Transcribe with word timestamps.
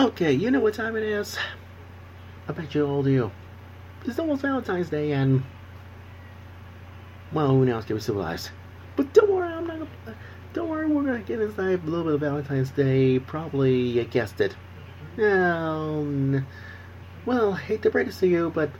Okay, 0.00 0.32
you 0.32 0.50
know 0.50 0.60
what 0.60 0.72
time 0.72 0.96
it 0.96 1.02
is? 1.02 1.36
I 2.48 2.52
bet 2.52 2.74
you 2.74 2.86
all 2.86 3.02
do. 3.02 3.30
It's 4.06 4.18
almost 4.18 4.40
Valentine's 4.40 4.88
Day, 4.88 5.12
and 5.12 5.42
well, 7.34 7.48
who 7.48 7.66
knows? 7.66 7.84
Get 7.84 8.00
civilized. 8.00 8.48
But 8.96 9.12
don't 9.12 9.30
worry, 9.30 9.52
I'm 9.52 9.66
not. 9.66 9.78
Gonna, 9.78 10.16
don't 10.54 10.70
worry, 10.70 10.88
we're 10.88 11.02
gonna 11.02 11.18
get 11.18 11.38
inside 11.38 11.84
a 11.84 11.86
little 11.86 12.04
bit 12.04 12.14
of 12.14 12.20
Valentine's 12.20 12.70
Day. 12.70 13.18
Probably 13.18 13.78
you 13.78 14.04
guessed 14.04 14.40
it. 14.40 14.56
Um, 15.18 16.46
well, 17.26 17.52
hate 17.52 17.82
to 17.82 17.90
break 17.90 18.06
this 18.06 18.20
to 18.20 18.26
you, 18.26 18.50
but 18.54 18.70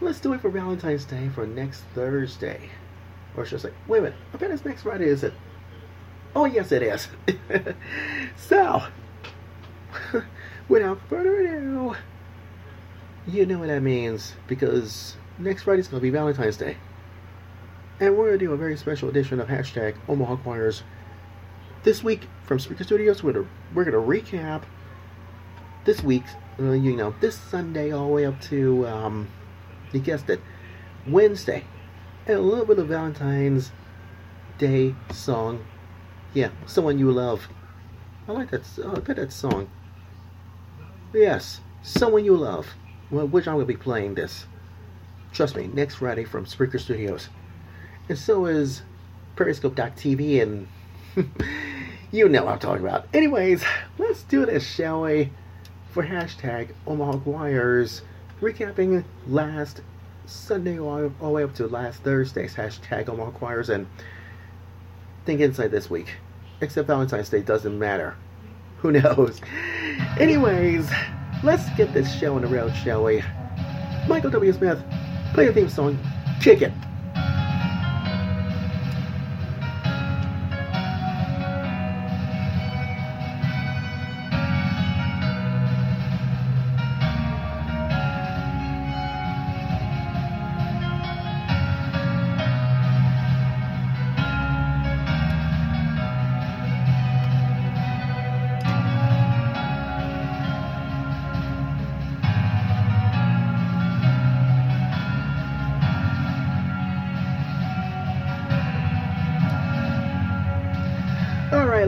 let's 0.00 0.20
do 0.20 0.32
it 0.32 0.40
for 0.40 0.48
Valentine's 0.48 1.04
Day 1.04 1.28
for 1.34 1.44
next 1.44 1.80
Thursday. 1.92 2.70
Or 3.36 3.44
should 3.44 3.58
I 3.58 3.62
say, 3.62 3.72
wait 3.88 3.98
a 3.98 4.02
minute, 4.02 4.18
I 4.32 4.36
bet 4.36 4.52
it's 4.52 4.64
next 4.64 4.82
Friday, 4.82 5.06
is 5.06 5.24
it? 5.24 5.34
Oh, 6.36 6.44
yes, 6.44 6.70
it 6.70 6.84
is. 6.84 7.08
so, 8.36 8.84
without 10.68 11.00
further 11.08 11.40
ado, 11.40 11.94
you 13.26 13.46
know 13.46 13.58
what 13.58 13.68
that 13.68 13.82
means 13.82 14.34
because 14.46 15.16
next 15.38 15.62
Friday's 15.62 15.88
going 15.88 16.00
to 16.00 16.02
be 16.02 16.10
Valentine's 16.10 16.56
Day. 16.56 16.76
And 18.00 18.16
we're 18.16 18.28
going 18.28 18.38
to 18.38 18.46
do 18.46 18.52
a 18.52 18.56
very 18.56 18.76
special 18.76 19.08
edition 19.08 19.40
of 19.40 19.48
hashtag 19.48 19.94
Omaha 20.08 20.36
Choirs. 20.36 20.82
This 21.84 22.02
week 22.02 22.28
from 22.44 22.58
Spreaker 22.58 22.84
Studios, 22.84 23.20
to, 23.20 23.46
we're 23.74 23.84
going 23.84 23.92
to 23.92 23.98
recap 23.98 24.62
this 25.84 26.02
week's, 26.02 26.32
uh, 26.58 26.72
you 26.72 26.96
know, 26.96 27.14
this 27.20 27.36
Sunday 27.36 27.92
all 27.92 28.06
the 28.06 28.12
way 28.12 28.26
up 28.26 28.40
to, 28.42 28.86
um, 28.86 29.28
you 29.92 30.00
guessed 30.00 30.30
it, 30.30 30.40
Wednesday. 31.06 31.64
And 32.26 32.38
a 32.38 32.40
little 32.40 32.64
bit 32.64 32.78
of 32.78 32.88
Valentine's 32.88 33.72
Day 34.58 34.94
song. 35.12 35.64
Yeah, 36.34 36.50
someone 36.66 36.98
you 36.98 37.10
love. 37.10 37.48
I 38.28 38.32
like 38.32 38.50
that. 38.50 38.62
Oh, 38.82 38.96
I 38.96 39.00
bet 39.00 39.16
that 39.16 39.32
song. 39.32 39.68
Yes, 41.14 41.60
someone 41.82 42.24
you 42.24 42.36
love. 42.36 42.66
Well, 43.10 43.26
which 43.26 43.46
I'm 43.46 43.56
going 43.56 43.66
to 43.66 43.72
be 43.72 43.76
playing 43.76 44.14
this. 44.14 44.46
Trust 45.32 45.56
me, 45.56 45.66
next 45.66 45.96
Friday 45.96 46.24
from 46.24 46.46
Spreaker 46.46 46.80
Studios. 46.80 47.28
And 48.08 48.18
so 48.18 48.46
is 48.46 48.82
Periscope.tv 49.36 50.42
and 50.42 50.68
you 52.12 52.28
know 52.28 52.44
what 52.44 52.54
I'm 52.54 52.58
talking 52.58 52.84
about. 52.84 53.06
Anyways, 53.12 53.62
let's 53.98 54.22
do 54.22 54.46
this, 54.46 54.66
shall 54.66 55.02
we? 55.02 55.30
For 55.90 56.02
hashtag 56.02 56.70
Omaha 56.86 57.18
Choirs, 57.18 58.00
recapping 58.40 59.04
last 59.26 59.82
Sunday 60.24 60.78
all, 60.78 61.12
all 61.20 61.28
the 61.28 61.28
way 61.28 61.44
up 61.44 61.54
to 61.56 61.66
last 61.66 62.02
Thursday's 62.02 62.54
hashtag 62.54 63.10
Omaha 63.10 63.32
Choirs 63.32 63.68
and 63.68 63.86
think 65.26 65.40
inside 65.40 65.70
this 65.70 65.90
week. 65.90 66.14
Except 66.62 66.86
Valentine's 66.86 67.28
Day 67.28 67.42
doesn't 67.42 67.78
matter. 67.78 68.16
Who 68.82 68.90
knows? 68.90 69.40
Anyways, 70.18 70.90
let's 71.44 71.70
get 71.76 71.92
this 71.94 72.12
show 72.18 72.34
on 72.34 72.42
the 72.42 72.48
road, 72.48 72.74
shall 72.74 73.04
we? 73.04 73.22
Michael 74.08 74.30
W. 74.30 74.52
Smith, 74.52 74.82
play 75.34 75.46
the 75.46 75.52
theme 75.52 75.68
song, 75.68 75.96
It. 76.62 76.72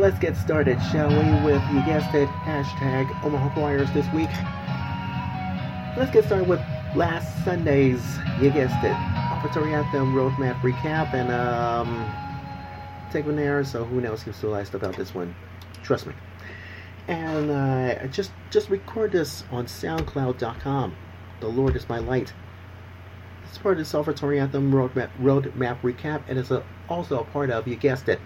Let's 0.04 0.19
get 0.19 0.37
started, 0.37 0.78
shall 0.92 1.09
we, 1.09 1.47
with, 1.47 1.62
you 1.72 1.81
guessed 1.87 2.15
it, 2.15 2.28
hashtag 2.44 3.09
Omaha 3.25 3.54
Choirs 3.54 3.91
this 3.92 4.06
week. 4.12 4.28
Let's 5.97 6.10
get 6.10 6.26
started 6.26 6.47
with 6.47 6.60
last 6.94 7.42
Sunday's, 7.42 8.03
you 8.38 8.50
guessed 8.50 8.84
it, 8.84 8.92
Offertory 8.92 9.72
Anthem 9.72 10.15
Roadmap 10.15 10.60
Recap, 10.60 11.15
and, 11.15 11.32
um, 11.32 12.04
take 13.10 13.25
one 13.25 13.37
there, 13.37 13.65
so 13.65 13.82
who 13.82 14.03
knows 14.03 14.20
who's 14.20 14.37
still 14.37 14.50
last 14.50 14.75
about 14.75 14.94
this 14.94 15.15
one. 15.15 15.34
Trust 15.82 16.06
me. 16.06 16.12
And, 17.09 17.50
uh, 17.50 18.06
just, 18.09 18.31
just 18.50 18.69
record 18.69 19.12
this 19.12 19.44
on 19.50 19.65
SoundCloud.com. 19.65 20.94
The 21.41 21.48
Lord 21.48 21.76
is 21.76 21.88
my 21.88 21.97
light. 21.97 22.34
It's 23.48 23.56
part 23.56 23.81
of 23.81 23.91
the 23.91 23.98
Offertory 23.98 24.38
Anthem 24.38 24.71
Roadmap, 24.71 25.09
Roadmap 25.19 25.81
Recap, 25.81 26.25
and 26.28 26.38
it's 26.38 26.50
a, 26.50 26.62
also 26.91 27.21
a 27.21 27.25
part 27.25 27.48
of, 27.48 27.66
you 27.66 27.76
guessed 27.76 28.10
it, 28.10 28.21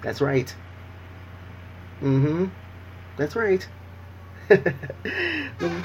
that's 0.00 0.20
right. 0.20 0.54
Mm-hmm. 2.04 2.44
That's 3.16 3.34
right. 3.34 3.66
the 4.48 5.84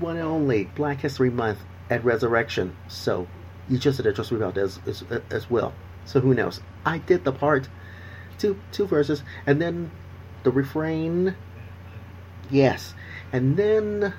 one 0.00 0.16
and 0.16 0.24
only 0.24 0.64
Black 0.64 1.00
History 1.00 1.28
Month 1.28 1.58
at 1.90 2.02
Resurrection. 2.02 2.74
So 2.88 3.26
you 3.68 3.76
just 3.76 4.02
did 4.02 4.14
trust 4.14 4.32
me 4.32 4.38
about 4.38 4.56
as, 4.56 4.80
as, 4.86 5.04
as 5.30 5.50
well. 5.50 5.74
So 6.06 6.20
who 6.20 6.32
knows? 6.32 6.62
I 6.86 6.98
did 6.98 7.24
the 7.24 7.32
part, 7.32 7.68
two 8.38 8.58
two 8.72 8.86
verses, 8.86 9.22
and 9.46 9.60
then 9.60 9.90
the 10.42 10.50
refrain. 10.50 11.36
Yes, 12.48 12.94
and 13.30 13.58
then 13.58 14.14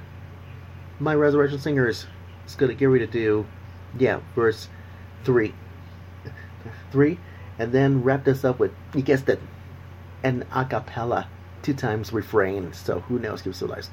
my 0.99 1.16
Resurrection 1.16 1.57
Singers 1.57 2.05
is 2.45 2.53
gonna 2.53 2.75
get 2.75 2.85
ready 2.85 3.07
to 3.07 3.11
do, 3.11 3.47
yeah, 3.97 4.19
verse 4.35 4.69
three, 5.23 5.55
three, 6.91 7.17
and 7.57 7.71
then 7.71 8.03
wrap 8.03 8.23
this 8.23 8.45
up 8.45 8.59
with 8.59 8.71
you 8.93 9.01
guessed 9.01 9.29
it, 9.29 9.39
an 10.23 10.45
a 10.53 10.63
cappella 10.63 11.27
two 11.62 11.74
times 11.74 12.14
refrain, 12.14 12.74
so 12.74 13.00
who 13.02 13.20
knows 13.20 13.42
who's 13.42 13.58
civilized. 13.58 13.92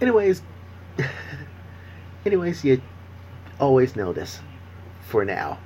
Anyways, 0.00 0.42
anyways, 2.26 2.64
you 2.64 2.80
always 3.58 3.96
know 3.96 4.12
this 4.12 4.40
for 5.00 5.24
now. 5.24 5.58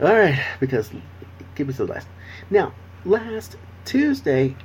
Alright, 0.00 0.40
because 0.60 0.90
keep 1.54 1.68
it 1.68 1.74
civilized. 1.74 2.06
Now, 2.48 2.72
last 3.04 3.56
Tuesday, 3.84 4.56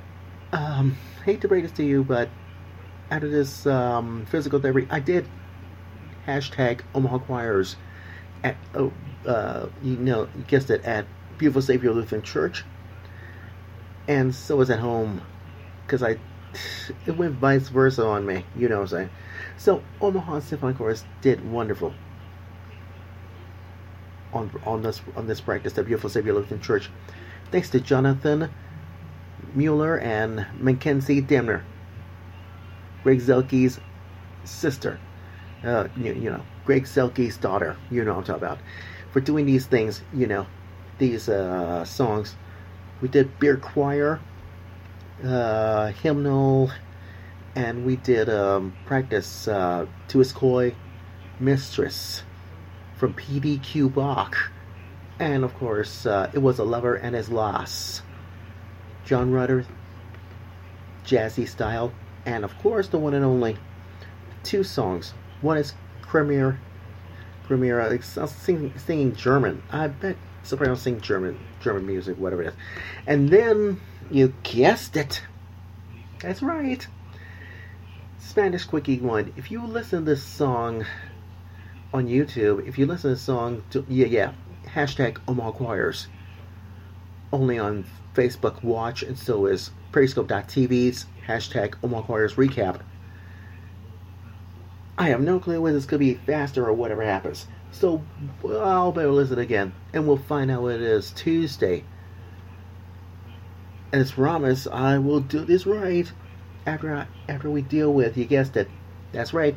um, 0.52 0.96
hate 1.24 1.40
to 1.42 1.48
break 1.48 1.62
this 1.62 1.72
to 1.72 1.84
you, 1.84 2.02
but 2.04 2.28
out 3.10 3.22
of 3.22 3.30
this 3.30 3.66
um, 3.66 4.26
physical 4.30 4.60
therapy, 4.60 4.86
I 4.90 5.00
did 5.00 5.26
hashtag 6.26 6.80
Omaha 6.94 7.18
Choirs 7.18 7.76
at, 8.42 8.56
oh, 8.74 8.92
uh, 9.26 9.68
you 9.82 9.96
know, 9.96 10.28
you 10.36 10.44
guessed 10.46 10.70
it, 10.70 10.84
at 10.84 11.06
Beautiful 11.38 11.62
Savior 11.62 11.92
Lutheran 11.92 12.22
Church 12.22 12.64
and 14.08 14.34
so 14.34 14.56
was 14.56 14.70
at 14.70 14.78
home 14.78 15.22
because 15.84 16.02
I 16.02 16.18
it 17.06 17.16
went 17.16 17.34
vice 17.34 17.68
versa 17.68 18.04
on 18.04 18.26
me. 18.26 18.44
You 18.56 18.68
know 18.68 18.76
what 18.76 18.82
I'm 18.82 18.88
saying? 18.88 19.10
So 19.58 19.82
Omaha 20.00 20.40
Symphony 20.40 20.74
Chorus 20.74 21.04
did 21.20 21.50
wonderful 21.50 21.94
on 24.32 24.50
on 24.64 24.82
this 24.82 25.00
on 25.16 25.26
this 25.26 25.40
practice, 25.40 25.72
the 25.74 25.82
Beautiful 25.82 26.10
Savior 26.10 26.34
Lutheran 26.34 26.60
Church. 26.60 26.90
Thanks 27.50 27.70
to 27.70 27.80
Jonathan 27.80 28.50
Mueller 29.54 29.98
and 29.98 30.46
Mackenzie 30.58 31.22
Demner, 31.22 31.62
Greg 33.02 33.20
Zelke's 33.20 33.80
sister. 34.44 34.98
Uh, 35.64 35.88
you, 35.96 36.12
you 36.12 36.30
know, 36.30 36.42
Greg 36.64 36.84
Zelke's 36.84 37.36
daughter. 37.36 37.76
You 37.90 38.04
know 38.04 38.12
what 38.12 38.18
I'm 38.18 38.24
talking 38.24 38.44
about. 38.44 38.58
For 39.12 39.20
doing 39.20 39.46
these 39.46 39.66
things, 39.66 40.02
you 40.12 40.26
know, 40.26 40.46
these 40.98 41.28
uh, 41.28 41.84
songs 41.84 42.36
we 43.00 43.08
did 43.08 43.38
beer 43.38 43.56
choir, 43.56 44.20
uh, 45.24 45.88
hymnal, 45.88 46.70
and 47.54 47.84
we 47.86 47.96
did 47.96 48.28
um, 48.28 48.74
practice 48.86 49.48
uh, 49.48 49.86
Mistress 51.38 52.22
from 52.96 53.14
PDQ 53.14 53.94
Bach. 53.94 54.36
And 55.18 55.44
of 55.44 55.54
course, 55.54 56.06
uh, 56.06 56.30
it 56.32 56.38
was 56.38 56.58
a 56.58 56.64
lover 56.64 56.94
and 56.94 57.14
his 57.14 57.30
lass. 57.30 58.02
John 59.04 59.30
Rutter, 59.30 59.64
jazzy 61.04 61.48
style, 61.48 61.92
and 62.24 62.44
of 62.44 62.58
course, 62.58 62.88
the 62.88 62.98
one 62.98 63.14
and 63.14 63.24
only 63.24 63.56
two 64.42 64.64
songs. 64.64 65.14
One 65.40 65.56
is 65.58 65.74
Premier, 66.02 66.58
Premier, 67.44 67.80
uh, 67.80 67.98
singing, 68.26 68.72
singing 68.78 69.14
German. 69.14 69.62
I 69.70 69.86
bet 69.88 70.16
soprano 70.46 70.74
sing 70.74 71.00
German 71.00 71.38
German 71.60 71.86
music, 71.86 72.16
whatever 72.18 72.42
it 72.42 72.48
is. 72.48 72.54
And 73.06 73.28
then 73.28 73.80
you 74.10 74.32
guessed 74.42 74.96
it. 74.96 75.22
That's 76.20 76.42
right. 76.42 76.86
Spanish 78.18 78.64
Quickie 78.64 79.00
one. 79.00 79.32
If 79.36 79.50
you 79.50 79.64
listen 79.64 80.00
to 80.00 80.04
this 80.04 80.22
song 80.22 80.84
on 81.92 82.06
YouTube, 82.06 82.66
if 82.66 82.78
you 82.78 82.86
listen 82.86 83.10
to 83.10 83.14
this 83.14 83.22
song 83.22 83.62
to 83.70 83.84
yeah 83.88 84.06
yeah, 84.06 84.32
hashtag 84.66 85.18
Omaha 85.28 85.52
Choirs. 85.52 86.08
Only 87.32 87.58
on 87.58 87.84
Facebook 88.14 88.62
Watch 88.62 89.02
and 89.02 89.18
so 89.18 89.46
is 89.46 89.70
Periscope.tv's 89.92 91.06
hashtag 91.26 91.74
Omaha 91.82 92.02
Choirs 92.02 92.34
recap. 92.34 92.80
I 94.98 95.08
have 95.08 95.20
no 95.20 95.38
clue 95.38 95.60
whether 95.60 95.76
this 95.76 95.86
could 95.86 96.00
be 96.00 96.14
faster 96.14 96.66
or 96.66 96.72
whatever 96.72 97.02
happens. 97.02 97.46
So 97.78 98.02
I'll 98.42 98.90
better 98.90 99.12
listen 99.12 99.38
again, 99.38 99.74
and 99.92 100.08
we'll 100.08 100.16
find 100.16 100.50
out 100.50 100.62
what 100.62 100.76
it 100.76 100.80
is 100.80 101.10
Tuesday. 101.10 101.84
As 103.92 104.12
promised, 104.12 104.66
I 104.68 104.96
will 104.96 105.20
do 105.20 105.44
this 105.44 105.66
right 105.66 106.10
after 106.66 106.96
I, 106.96 107.06
after 107.28 107.50
we 107.50 107.60
deal 107.60 107.92
with, 107.92 108.16
you 108.16 108.24
guessed 108.24 108.56
it, 108.56 108.70
that's 109.12 109.34
right, 109.34 109.54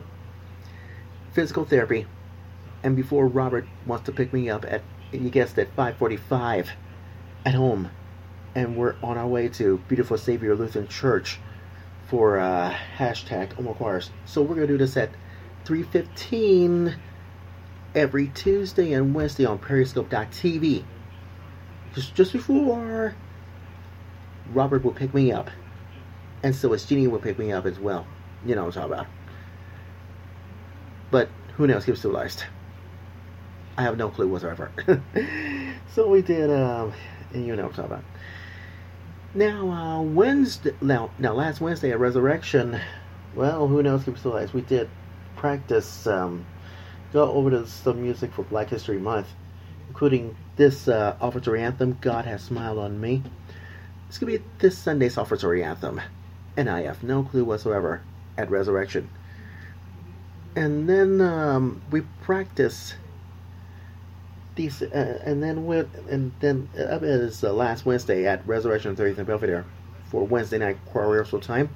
physical 1.31 1.63
therapy. 1.63 2.07
And 2.83 2.97
before 2.97 3.25
Robert 3.25 3.65
wants 3.85 4.07
to 4.07 4.11
pick 4.11 4.33
me 4.33 4.49
up 4.49 4.65
at, 4.65 4.81
you 5.13 5.29
guessed 5.29 5.57
it, 5.57 5.73
5:45 5.77 6.71
at 7.45 7.55
home, 7.55 7.89
and 8.53 8.75
we're 8.75 8.95
on 9.01 9.17
our 9.17 9.27
way 9.27 9.47
to 9.47 9.77
Beautiful 9.87 10.17
Savior 10.17 10.55
Lutheran 10.55 10.89
Church 10.89 11.39
for 12.09 12.37
uh, 12.37 12.75
hashtag 12.97 13.57
Omaha 13.57 13.77
Choirs. 13.77 14.11
So 14.25 14.41
we're 14.41 14.55
gonna 14.55 14.67
do 14.67 14.77
this 14.77 14.97
at 14.97 15.09
3:15 15.63 16.97
every 17.95 18.27
Tuesday 18.29 18.93
and 18.93 19.13
Wednesday 19.13 19.45
on 19.45 19.59
Periscope.tv. 19.59 20.83
Just 21.93 22.15
just 22.15 22.33
before 22.33 23.15
Robert 24.53 24.83
will 24.83 24.93
pick 24.93 25.13
me 25.13 25.31
up, 25.31 25.49
and 26.43 26.55
so 26.55 26.73
as 26.73 26.85
Jeannie 26.85 27.07
will 27.07 27.19
pick 27.19 27.39
me 27.39 27.51
up 27.51 27.65
as 27.65 27.79
well. 27.79 28.05
You 28.45 28.55
know 28.55 28.65
what 28.65 28.77
I'm 28.77 28.89
talking 28.89 28.93
about. 28.93 29.07
But 31.11 31.29
who 31.55 31.67
knows? 31.67 31.85
He 31.85 31.91
was 31.91 32.01
civilized. 32.01 32.43
I 33.77 33.83
have 33.83 33.97
no 33.97 34.09
clue 34.09 34.27
whatsoever. 34.27 34.71
so 35.93 36.07
we 36.09 36.21
did, 36.21 36.51
um, 36.51 36.93
and 37.33 37.45
you 37.47 37.55
know 37.55 37.63
what 37.63 37.69
I'm 37.69 37.75
talking 37.75 37.91
about. 37.91 38.03
Now, 39.33 39.69
uh, 39.69 40.01
Wednesday, 40.01 40.73
now, 40.81 41.11
now, 41.19 41.33
last 41.33 41.61
Wednesday 41.61 41.91
at 41.91 41.99
Resurrection, 41.99 42.79
well, 43.35 43.67
who 43.67 43.81
knows? 43.83 44.03
He 44.03 44.11
was 44.11 44.21
civilized. 44.21 44.53
We 44.53 44.61
did 44.61 44.89
practice, 45.35 46.07
um, 46.07 46.45
go 47.11 47.31
over 47.31 47.49
to 47.49 47.67
some 47.67 48.01
music 48.01 48.31
for 48.33 48.43
Black 48.43 48.69
History 48.69 48.99
Month, 48.99 49.27
including 49.87 50.35
this 50.55 50.87
uh, 50.87 51.15
offertory 51.21 51.61
anthem, 51.61 51.97
God 52.01 52.25
Has 52.25 52.43
Smiled 52.43 52.77
on 52.77 52.99
Me. 52.99 53.23
It's 54.07 54.17
going 54.17 54.33
to 54.33 54.39
be 54.39 54.45
this 54.59 54.77
Sunday's 54.77 55.15
offertory 55.15 55.63
anthem, 55.63 56.01
and 56.57 56.69
I 56.69 56.81
have 56.83 57.03
no 57.03 57.23
clue 57.23 57.45
whatsoever 57.45 58.01
at 58.37 58.49
Resurrection. 58.49 59.09
And 60.55 60.89
then 60.89 61.21
um, 61.21 61.81
we 61.91 62.01
practice 62.21 62.95
these, 64.55 64.81
uh, 64.81 65.21
and 65.23 65.41
then 65.41 65.65
with, 65.65 65.87
and 66.09 66.31
then 66.39 66.69
uh, 66.77 66.97
it 66.97 67.03
is 67.03 67.43
uh, 67.43 67.53
last 67.53 67.85
Wednesday 67.85 68.25
at 68.27 68.45
Resurrection 68.47 68.95
30th 68.95 69.19
and 69.19 69.27
Belvedere 69.27 69.65
for 70.05 70.25
Wednesday 70.25 70.57
night 70.57 70.77
choir 70.87 71.09
rehearsal 71.09 71.39
time. 71.39 71.69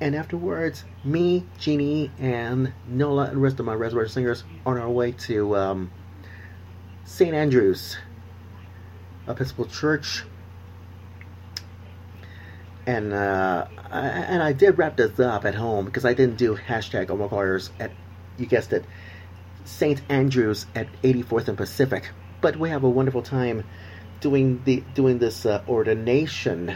And 0.00 0.14
afterwards, 0.14 0.84
me, 1.04 1.44
Jeannie, 1.58 2.10
and 2.18 2.72
Nola, 2.88 3.24
and 3.24 3.36
the 3.36 3.40
rest 3.40 3.60
of 3.60 3.66
my 3.66 3.74
Resurrection 3.74 4.14
singers 4.14 4.44
on 4.64 4.78
our 4.78 4.88
way 4.88 5.12
to 5.12 5.56
um, 5.56 5.90
St. 7.04 7.34
Andrew's 7.34 7.98
Episcopal 9.28 9.66
Church. 9.66 10.24
And 12.86 13.12
uh, 13.12 13.66
I, 13.90 14.00
and 14.06 14.42
I 14.42 14.54
did 14.54 14.78
wrap 14.78 14.96
this 14.96 15.20
up 15.20 15.44
at 15.44 15.54
home 15.54 15.84
because 15.84 16.06
I 16.06 16.14
didn't 16.14 16.38
do 16.38 16.56
hashtag 16.56 17.10
Omaha 17.10 17.28
Choirs 17.28 17.70
at, 17.78 17.90
you 18.38 18.46
guessed 18.46 18.72
it, 18.72 18.86
St. 19.64 20.00
Andrews 20.08 20.64
at 20.74 20.88
84th 21.02 21.48
and 21.48 21.58
Pacific. 21.58 22.08
But 22.40 22.56
we 22.56 22.70
have 22.70 22.84
a 22.84 22.88
wonderful 22.88 23.22
time 23.22 23.64
doing 24.20 24.62
the 24.64 24.82
doing 24.94 25.18
this 25.18 25.44
uh, 25.44 25.62
ordination 25.68 26.74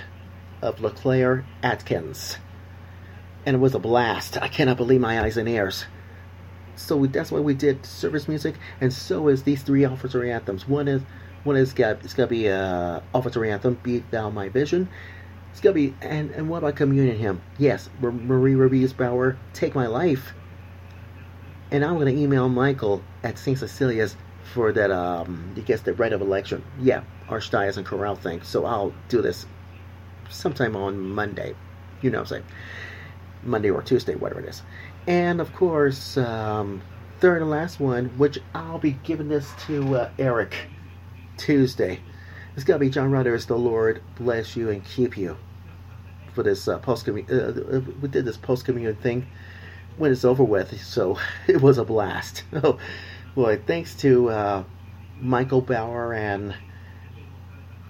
of 0.61 0.81
LeClaire 0.83 1.47
Atkins 1.63 2.37
and 3.47 3.57
it 3.57 3.59
was 3.59 3.75
a 3.75 3.79
blast. 3.79 4.39
I 4.41 4.49
cannot 4.49 4.77
believe 4.77 5.01
my 5.01 5.21
eyes 5.21 5.37
and 5.37 5.49
ears. 5.49 5.85
So 6.77 7.07
that's 7.07 7.31
why 7.31 7.41
we 7.41 7.55
did 7.55 7.87
service 7.87 8.27
music, 8.27 8.57
and 8.81 8.93
so 8.93 9.29
is 9.29 9.45
these 9.45 9.63
three 9.63 9.85
officer 9.85 10.25
anthems. 10.25 10.67
One 10.67 10.89
is 10.89 11.03
one 11.45 11.57
is 11.57 11.73
got 11.73 12.05
it's 12.05 12.15
gonna 12.15 12.27
be 12.27 12.49
uh, 12.49 13.01
offertory 13.15 13.53
anthem, 13.53 13.79
"Be 13.83 14.03
Thou 14.11 14.31
My 14.31 14.49
Vision." 14.49 14.89
It's 15.53 15.61
gonna 15.61 15.75
be 15.75 15.95
and 16.01 16.31
and 16.33 16.49
what 16.49 16.59
about 16.59 16.75
communion 16.77 17.17
hymn? 17.17 17.43
Yes, 17.59 17.89
Marie 18.01 18.87
Bauer, 18.89 19.37
"Take 19.53 19.75
My 19.75 19.87
Life." 19.87 20.35
And 21.71 21.85
I'm 21.85 21.99
gonna 21.99 22.11
email 22.11 22.49
Michael 22.49 23.03
at 23.23 23.39
St. 23.39 23.59
Cecilia's 23.59 24.17
for 24.43 24.73
that. 24.73 24.91
Um, 24.91 25.53
he 25.55 25.63
gets 25.63 25.83
the 25.83 25.95
right 25.95 26.13
of 26.13 26.21
election. 26.21 26.65
Yeah, 26.81 27.03
Archdiocese 27.29 27.77
and 27.77 27.87
Chorale 27.87 28.17
thing. 28.17 28.43
So 28.43 28.65
I'll 28.65 28.93
do 29.09 29.23
this 29.23 29.47
sometime 30.29 30.75
on 30.77 30.99
Monday. 30.99 31.55
You 32.03 32.11
know 32.11 32.19
what 32.19 32.33
I'm 32.33 32.43
saying. 32.43 32.45
Monday 33.45 33.71
or 33.71 33.83
Tuesday, 33.83 34.15
whatever 34.15 34.41
it 34.41 34.49
is. 34.49 34.63
And 35.07 35.41
of 35.41 35.53
course, 35.55 36.17
um, 36.17 36.83
third 37.21 37.43
and 37.43 37.51
last 37.51 37.81
one, 37.81 38.07
which 38.19 38.39
I'll 38.55 38.79
be 38.79 38.93
giving 39.03 39.29
this 39.29 39.51
to 39.67 39.97
uh, 39.97 40.11
Eric 40.19 40.55
Tuesday. 41.37 42.01
It's 42.55 42.65
gonna 42.65 42.79
be 42.79 42.91
John 42.91 43.11
Rogers. 43.11 43.47
The 43.47 43.57
Lord 43.57 44.03
bless 44.17 44.57
you 44.57 44.71
and 44.71 44.85
keep 44.85 45.17
you 45.17 45.37
for 46.35 46.43
this 46.43 46.69
uh, 46.69 46.79
post. 46.79 47.09
Uh, 47.09 47.13
uh, 47.13 47.81
we 48.01 48.09
did 48.09 48.25
this 48.25 48.37
post 48.37 48.65
communion 48.65 48.97
thing 48.97 49.27
when 49.97 50.13
it's 50.13 50.25
over 50.25 50.45
with, 50.45 50.81
so 50.83 51.19
it 51.47 51.61
was 51.61 51.79
a 51.79 51.85
blast. 51.85 52.45
Oh 52.63 52.79
boy, 53.35 53.61
thanks 53.67 53.97
to 53.97 54.31
uh, 54.31 54.65
Michael 55.21 55.61
Bauer 55.61 56.15
and 56.15 56.55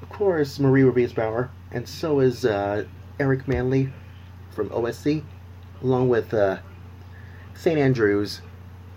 of 0.01 0.09
course 0.09 0.59
Marie 0.59 0.83
Rubius 0.83 1.15
Bauer, 1.15 1.51
and 1.71 1.87
so 1.87 2.21
is 2.21 2.47
uh, 2.47 2.85
Eric 3.21 3.47
Manley 3.47 3.93
from 4.55 4.71
OSC 4.71 5.23
along 5.85 6.09
with 6.09 6.33
uh, 6.33 6.57
St. 7.55 7.79
Andrew's 7.79 8.41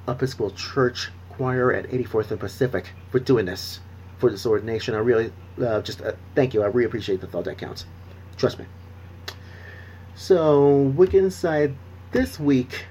Episcopal 0.08 0.52
Church 0.52 1.12
Choir 1.30 1.74
at 1.74 1.90
84th 1.90 2.32
and 2.32 2.40
Pacific 2.40 2.90
for 3.12 3.20
doing 3.20 3.46
this, 3.46 3.82
for 4.18 4.32
this 4.32 4.46
ordination. 4.46 4.96
I 4.96 5.00
really 5.00 5.32
uh, 5.62 5.82
just 5.82 6.02
uh, 6.02 6.14
thank 6.34 6.54
you. 6.54 6.64
I 6.64 6.68
really 6.68 6.86
appreciate 6.86 7.22
the 7.22 7.28
thought 7.28 7.44
that 7.46 7.58
counts. 7.58 7.86
Trust 8.38 8.58
me. 8.58 8.66
So, 10.16 10.78
Wicked 10.96 11.32
this 12.12 12.40
week, 12.40 12.86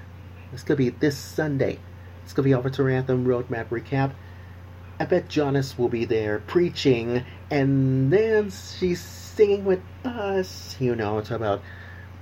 it's 0.53 0.63
going 0.63 0.77
to 0.77 0.83
be 0.83 0.89
this 0.89 1.17
Sunday. 1.17 1.79
It's 2.23 2.33
going 2.33 2.49
to 2.49 2.55
be 2.55 2.69
Offertory 2.69 2.93
Anthem 2.93 3.25
Roadmap 3.25 3.69
Recap. 3.69 4.13
I 4.99 5.05
bet 5.05 5.27
Jonas 5.27 5.77
will 5.77 5.89
be 5.89 6.05
there 6.05 6.39
preaching, 6.39 7.23
and 7.51 8.11
then 8.11 8.51
she's 8.51 9.01
singing 9.01 9.65
with 9.65 9.81
us. 10.05 10.75
You 10.79 10.95
know 10.95 11.15
what 11.15 11.31
about 11.31 11.61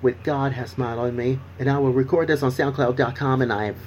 with 0.02 0.24
God 0.24 0.52
has 0.54 0.72
smiled 0.72 1.00
on 1.00 1.16
me. 1.16 1.40
And 1.60 1.70
I 1.70 1.78
will 1.80 1.94
record 1.94 2.28
this 2.28 2.44
on 2.44 2.52
SoundCloud.com, 2.52 3.42
and 3.42 3.52
I 3.52 3.66
have, 3.66 3.78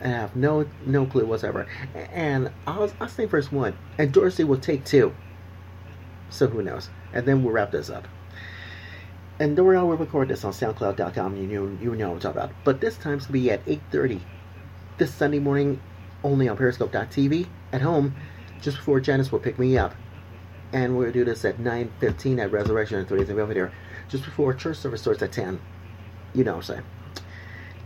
I 0.00 0.06
have 0.06 0.36
no 0.36 0.66
no 0.84 1.06
clue 1.06 1.26
whatsoever. 1.26 1.66
And 1.94 2.50
I'll, 2.66 2.90
I'll 3.00 3.08
say 3.08 3.26
first 3.26 3.52
one, 3.52 3.76
and 3.98 4.12
Dorsey 4.12 4.44
will 4.44 4.58
take 4.58 4.84
two. 4.84 5.14
So 6.30 6.46
who 6.46 6.62
knows? 6.62 6.90
And 7.12 7.26
then 7.26 7.42
we'll 7.42 7.52
wrap 7.52 7.72
this 7.72 7.90
up. 7.90 8.06
And 9.38 9.54
don't 9.54 9.66
worry, 9.66 9.76
I 9.76 9.82
will 9.82 9.96
record 9.96 10.28
this 10.28 10.44
on 10.44 10.52
SoundCloud.com. 10.52 11.36
You 11.36 11.46
know, 11.46 11.78
you 11.80 11.94
know 11.94 12.08
what 12.08 12.14
I'm 12.14 12.20
talking 12.20 12.40
about. 12.40 12.52
But 12.64 12.80
this 12.80 12.96
time's 12.96 13.26
gonna 13.26 13.32
be 13.34 13.50
at 13.50 13.64
8:30 13.66 14.20
this 14.98 15.12
Sunday 15.14 15.38
morning, 15.38 15.80
only 16.24 16.48
on 16.48 16.56
Periscope.tv 16.56 17.46
at 17.72 17.82
home, 17.82 18.14
just 18.62 18.78
before 18.78 18.98
Janice 19.00 19.30
will 19.30 19.38
pick 19.38 19.58
me 19.58 19.76
up 19.76 19.94
and 20.72 20.96
we'll 20.96 21.12
do 21.12 21.24
this 21.24 21.44
at 21.44 21.58
9.15 21.58 22.42
at 22.42 22.52
Resurrection 22.52 22.98
and 22.98 23.08
30th 23.08 23.30
over 23.30 23.54
there, 23.54 23.72
just 24.08 24.24
before 24.24 24.54
church 24.54 24.78
service 24.78 25.02
starts 25.02 25.22
at 25.22 25.32
10. 25.32 25.60
You 26.34 26.44
know 26.44 26.52
what 26.52 26.70
I'm 26.70 26.76
saying. 26.76 26.82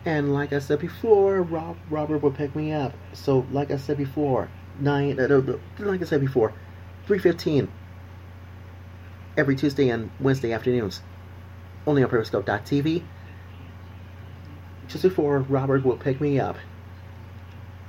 And 0.04 0.32
like 0.32 0.52
I 0.52 0.60
said 0.60 0.80
before, 0.80 1.42
Rob, 1.42 1.76
Robert 1.90 2.22
will 2.22 2.30
pick 2.30 2.54
me 2.56 2.72
up. 2.72 2.94
So, 3.12 3.46
like 3.52 3.70
I 3.70 3.76
said 3.76 3.98
before, 3.98 4.48
9, 4.80 5.20
uh, 5.20 5.58
like 5.78 6.00
I 6.00 6.04
said 6.04 6.20
before, 6.20 6.54
3.15 7.06 7.68
every 9.36 9.56
Tuesday 9.56 9.90
and 9.90 10.10
Wednesday 10.18 10.52
afternoons, 10.52 11.02
only 11.86 12.02
on 12.02 12.08
Periscope.tv. 12.08 13.04
Just 14.88 15.02
before 15.02 15.40
Robert 15.40 15.84
will 15.84 15.98
pick 15.98 16.18
me 16.20 16.40
up 16.40 16.56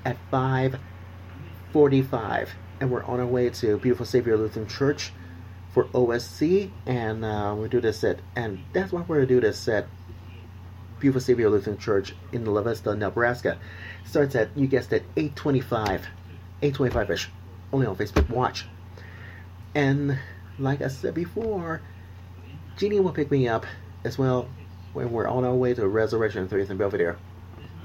at 0.05 0.17
5.45 0.31 2.50
and 2.82 2.90
we're 2.90 3.04
on 3.04 3.20
our 3.20 3.28
way 3.28 3.48
to 3.48 3.78
Beautiful 3.78 4.08
Savior 4.08 4.36
Lutheran 4.36 4.68
Church 4.68 5.14
for 5.72 5.86
OSC, 5.86 6.72
and 6.88 7.24
uh, 7.24 7.56
we 7.58 7.70
do 7.70 7.80
this 7.80 8.04
at, 8.04 8.20
and 8.36 8.60
that's 8.74 8.92
why 8.92 9.02
we're 9.08 9.18
gonna 9.18 9.28
do 9.28 9.40
this 9.40 9.68
at 9.68 9.88
Beautiful 11.00 11.22
Savior 11.22 11.50
Lutheran 11.50 11.78
Church 11.78 12.16
in 12.34 12.44
La 12.44 12.62
Vista, 12.62 12.96
Nebraska. 12.96 13.60
Starts 14.04 14.36
at 14.36 14.50
you 14.58 14.68
guessed 14.68 14.92
it, 14.94 15.04
8:25, 15.16 16.02
8:25ish, 16.64 17.28
only 17.72 17.86
on 17.86 17.96
Facebook 17.96 18.28
Watch. 18.30 18.66
And 19.76 20.18
like 20.58 20.82
I 20.82 20.88
said 20.88 21.14
before, 21.14 21.82
Jeannie 22.78 23.00
will 23.00 23.14
pick 23.14 23.30
me 23.30 23.48
up 23.48 23.66
as 24.04 24.18
well 24.18 24.50
when 24.94 25.12
we're 25.12 25.28
on 25.28 25.46
our 25.46 25.54
way 25.54 25.76
to 25.76 25.88
Resurrection 25.88 26.48
30th 26.48 26.72
and 26.72 26.80
Belvedere 26.80 27.18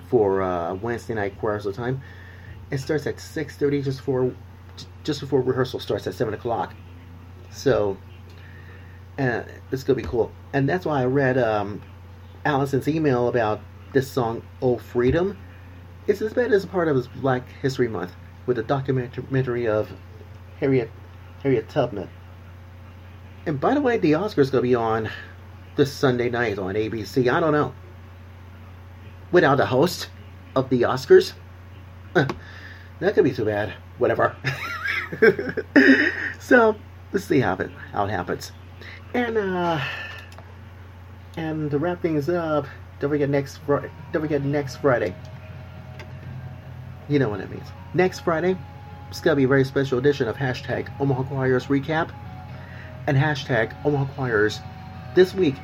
for 0.09 0.41
uh, 0.41 0.75
Wednesday 0.75 1.15
night 1.15 1.38
choir 1.38 1.61
time. 1.73 2.00
It 2.71 2.79
starts 2.79 3.07
at 3.07 3.17
6:30, 3.17 3.85
just 3.85 4.00
for 4.00 4.33
just 5.04 5.21
before 5.21 5.40
rehearsal 5.40 5.80
starts 5.80 6.06
at 6.06 6.14
7 6.14 6.35
o'clock. 6.35 6.75
So, 7.50 7.97
and 9.16 9.47
it's 9.73 9.83
gonna 9.83 9.97
be 9.97 10.02
cool. 10.02 10.30
And 10.52 10.68
that's 10.68 10.85
why 10.85 11.00
I 11.00 11.04
read 11.06 11.38
um, 11.38 11.83
Allison's 12.45 12.88
email 12.88 13.28
about 13.28 13.61
this 13.92 14.11
song 14.11 14.42
"Oh 14.61 14.76
Freedom." 14.76 15.38
It's 16.06 16.21
as 16.21 16.35
bad 16.35 16.52
as 16.52 16.66
part 16.66 16.88
of 16.88 16.97
his 16.97 17.09
Black 17.09 17.49
History 17.62 17.88
Month 17.88 18.14
with 18.45 18.59
a 18.59 18.62
documentary 18.62 19.66
of 19.66 19.90
Harriet 20.61 20.90
Harriet 21.42 21.68
Tubman. 21.68 22.11
And 23.47 23.61
by 23.61 23.75
the 23.75 23.80
way, 23.80 23.99
the 23.99 24.12
Oscars 24.12 24.50
gonna 24.50 24.62
be 24.62 24.75
on 24.75 25.09
this 25.76 25.92
Sunday 25.92 26.28
night 26.28 26.59
on 26.59 26.75
ABC. 26.75 27.33
I 27.33 27.40
don't 27.40 27.52
know. 27.52 27.75
Without 29.33 29.61
a 29.61 29.66
host 29.66 30.09
of 30.54 30.68
the 30.68 30.83
Oscars, 30.83 31.33
that 33.00 33.15
could 33.15 33.25
be 33.25 33.33
too 33.33 33.45
bad. 33.45 33.75
Whatever. 33.99 34.37
so 36.41 36.76
let's 37.12 37.25
see 37.25 37.41
how 37.41 37.55
it 37.55 37.71
how 37.93 38.05
it 38.05 38.11
happens. 38.11 38.53
And 39.15 39.38
uh, 39.38 39.83
and 41.37 41.71
to 41.71 41.79
wrap 41.79 42.03
things 42.03 42.29
up, 42.29 42.67
don't 43.00 43.11
forget 43.11 43.29
next. 43.29 43.61
Don't 43.67 43.91
forget 44.12 44.43
next 44.43 44.76
Friday. 44.76 45.15
You 47.09 47.19
know 47.19 47.29
what 47.29 47.41
that 47.41 47.50
means. 47.50 47.69
Next 47.95 48.21
Friday, 48.21 48.57
it's 49.11 49.21
gonna 49.21 49.37
be 49.37 49.45
a 49.45 49.49
very 49.49 49.65
special 49.65 49.99
edition 49.99 50.29
of 50.29 50.37
hashtag 50.37 50.88
Omaha 51.00 51.25
Choirs 51.25 51.67
recap 51.67 52.11
and 53.07 53.17
hashtag 53.17 53.73
Omaha 53.85 54.12
Choirs 54.15 54.61
this 55.15 55.33
week 55.33 55.55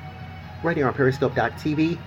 right 0.62 0.76
here 0.76 0.86
on 0.86 0.94
Periscope.tv 0.94 1.98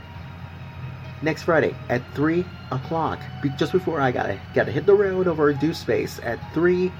next 1.21 1.43
Friday 1.43 1.75
at 1.89 2.01
three 2.13 2.45
o'clock. 2.71 3.19
Just 3.57 3.71
before 3.71 4.01
I 4.01 4.11
gotta 4.11 4.39
gotta 4.53 4.71
hit 4.71 4.85
the 4.85 4.93
road 4.93 5.27
over 5.27 5.53
Deuce 5.53 5.79
Space 5.79 6.19
at 6.23 6.39
three. 6.53 6.91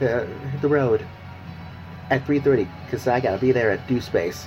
Uh, 0.00 0.24
hit 0.24 0.60
the 0.60 0.68
road 0.68 1.06
at 2.10 2.26
3.30 2.26 2.68
because 2.84 3.08
I 3.08 3.20
gotta 3.20 3.38
be 3.38 3.52
there 3.52 3.70
at 3.70 3.86
Deuce 3.88 4.04
Space. 4.04 4.46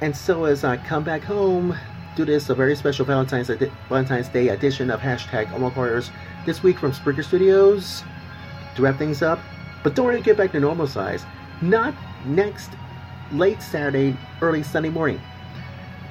And 0.00 0.16
so 0.16 0.44
as 0.44 0.64
I 0.64 0.78
come 0.78 1.04
back 1.04 1.22
home, 1.22 1.76
do 2.16 2.24
this 2.24 2.48
a 2.48 2.54
very 2.54 2.74
special 2.74 3.04
Valentine's 3.04 3.50
Valentine's 3.88 4.28
Day 4.28 4.48
edition 4.48 4.90
of 4.90 5.00
hashtag 5.00 5.52
Omaha 5.52 5.74
Choirs 5.74 6.10
this 6.46 6.62
week 6.62 6.78
from 6.78 6.90
Spreaker 6.92 7.24
Studios 7.24 8.02
to 8.74 8.82
wrap 8.82 8.98
things 8.98 9.22
up. 9.22 9.38
But 9.84 9.94
don't 9.94 10.06
worry, 10.06 10.20
get 10.20 10.36
back 10.36 10.52
to 10.52 10.60
normal 10.60 10.86
size. 10.86 11.24
Not 11.62 11.94
next 12.24 12.70
late 13.32 13.62
Saturday, 13.62 14.16
early 14.42 14.62
Sunday 14.62 14.90
morning, 14.90 15.20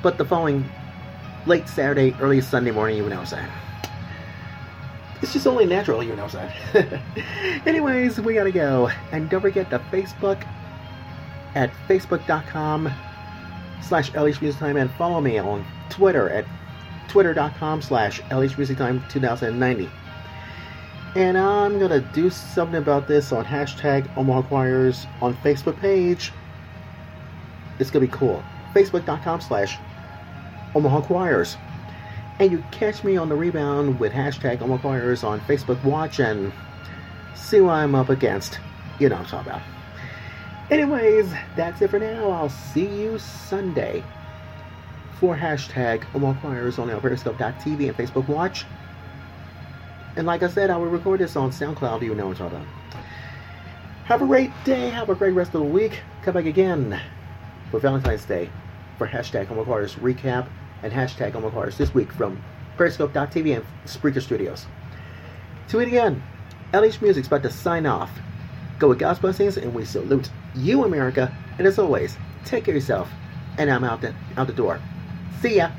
but 0.01 0.17
the 0.17 0.25
following 0.25 0.63
late 1.45 1.67
Saturday, 1.67 2.15
early 2.19 2.41
Sunday 2.41 2.71
morning, 2.71 2.97
you 2.97 3.07
know 3.09 3.23
saying. 3.23 3.47
It's 5.21 5.33
just 5.33 5.47
only 5.47 5.65
natural, 5.65 6.01
you 6.03 6.15
know 6.15 6.27
saying. 6.27 6.51
Anyways, 7.65 8.19
we 8.21 8.33
gotta 8.33 8.51
go. 8.51 8.89
And 9.11 9.29
don't 9.29 9.41
forget 9.41 9.69
the 9.69 9.79
Facebook 9.91 10.45
at 11.55 11.71
facebook.com 11.87 12.91
slash 13.81 14.11
LH 14.11 14.41
Music 14.41 14.59
Time 14.59 14.77
and 14.77 14.89
follow 14.91 15.19
me 15.19 15.37
on 15.37 15.65
Twitter 15.89 16.29
at 16.29 16.45
twitter.com 17.07 17.81
slash 17.81 18.21
LH 18.23 18.57
Music 18.57 18.77
Time 18.77 19.03
2090. 19.09 19.89
And 21.15 21.37
I'm 21.37 21.79
gonna 21.79 22.01
do 22.13 22.29
something 22.29 22.77
about 22.77 23.07
this 23.07 23.31
on 23.31 23.43
hashtag 23.43 24.15
Omaha 24.15 24.43
Choirs 24.43 25.07
on 25.21 25.35
Facebook 25.37 25.77
page. 25.79 26.31
It's 27.79 27.89
gonna 27.89 28.05
be 28.05 28.11
cool. 28.11 28.43
Facebook.com 28.75 29.41
slash 29.41 29.77
Omaha 30.75 31.01
Choirs. 31.01 31.57
And 32.39 32.51
you 32.51 32.63
catch 32.71 33.03
me 33.03 33.17
on 33.17 33.29
the 33.29 33.35
rebound 33.35 33.99
with 33.99 34.13
hashtag 34.13 34.61
Omaha 34.61 34.81
Choirs 34.81 35.23
on 35.23 35.39
Facebook 35.41 35.83
Watch 35.83 36.19
and 36.19 36.53
see 37.35 37.61
what 37.61 37.73
I'm 37.73 37.95
up 37.95 38.09
against. 38.09 38.59
You 38.99 39.09
know 39.09 39.15
what 39.15 39.33
I'm 39.33 39.45
talking 39.45 39.51
about. 39.51 39.61
Anyways, 40.71 41.31
that's 41.55 41.81
it 41.81 41.89
for 41.89 41.99
now. 41.99 42.29
I'll 42.29 42.49
see 42.49 42.85
you 42.85 43.17
Sunday 43.17 44.03
for 45.19 45.35
hashtag 45.35 46.03
Omaha 46.13 46.39
Choirs 46.41 46.77
on 46.79 46.89
Periscope.tv 47.01 47.87
and 47.87 47.97
Facebook 47.97 48.27
Watch. 48.27 48.65
And 50.15 50.25
like 50.25 50.43
I 50.43 50.47
said, 50.47 50.69
I 50.69 50.77
will 50.77 50.87
record 50.87 51.19
this 51.19 51.35
on 51.35 51.51
SoundCloud. 51.51 52.03
You 52.03 52.15
know 52.15 52.27
what 52.27 52.39
I'm 52.39 52.51
talking 52.51 52.57
about. 52.57 53.03
Have 54.05 54.21
a 54.21 54.25
great 54.25 54.51
day. 54.63 54.89
Have 54.89 55.09
a 55.09 55.15
great 55.15 55.33
rest 55.33 55.53
of 55.53 55.61
the 55.61 55.67
week. 55.69 56.01
Come 56.23 56.35
back 56.35 56.45
again 56.45 56.99
for 57.69 57.79
Valentine's 57.79 58.25
Day 58.25 58.49
for 58.97 59.07
hashtag 59.07 59.49
Omaha 59.51 59.65
Choirs 59.65 59.95
recap 59.95 60.47
and 60.83 60.93
hashtag 60.93 61.35
Omaha 61.35 61.51
Choirs 61.51 61.77
this 61.77 61.93
week 61.93 62.11
from 62.11 62.41
Periscope.tv 62.77 63.55
and 63.55 63.65
Spreaker 63.85 64.21
Studios. 64.21 64.65
To 65.69 65.79
it 65.79 65.87
again, 65.87 66.23
LH 66.73 67.01
Music's 67.01 67.27
about 67.27 67.43
to 67.43 67.49
sign 67.49 67.85
off. 67.85 68.11
Go 68.79 68.89
with 68.89 68.99
God's 68.99 69.19
blessings, 69.19 69.57
and 69.57 69.73
we 69.73 69.85
salute 69.85 70.29
you, 70.55 70.83
America. 70.83 71.35
And 71.57 71.67
as 71.67 71.77
always, 71.77 72.17
take 72.45 72.65
care 72.65 72.73
of 72.73 72.81
yourself. 72.81 73.09
And 73.57 73.69
I'm 73.69 73.83
out 73.83 74.01
the, 74.01 74.13
out 74.37 74.47
the 74.47 74.53
door. 74.53 74.79
See 75.41 75.57
ya. 75.57 75.71